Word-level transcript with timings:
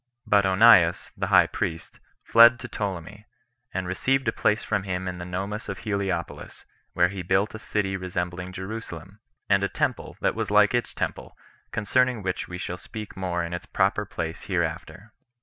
But 0.25 0.47
Onias, 0.47 1.13
the 1.15 1.27
high 1.27 1.45
priest, 1.45 1.99
fled 2.23 2.59
to 2.61 2.67
Ptolemy, 2.67 3.27
and 3.71 3.85
received 3.87 4.27
a 4.27 4.31
place 4.31 4.63
from 4.63 4.81
him 4.81 5.07
in 5.07 5.19
the 5.19 5.25
Nomus 5.25 5.69
of 5.69 5.77
Heliopolis, 5.77 6.65
where 6.93 7.09
he 7.09 7.21
built 7.21 7.53
a 7.53 7.59
city 7.59 7.95
resembling 7.95 8.51
Jerusalem, 8.51 9.19
and 9.47 9.61
a 9.61 9.69
temple 9.69 10.17
that 10.21 10.33
was 10.33 10.49
like 10.49 10.73
its 10.73 10.95
temple 10.95 11.35
1 11.65 11.65
concerning 11.71 12.23
which 12.23 12.47
we 12.47 12.57
shall 12.57 12.79
speak 12.79 13.15
more 13.15 13.43
in 13.43 13.53
its 13.53 13.67
proper 13.67 14.03
place 14.07 14.45
hereafter. 14.45 15.13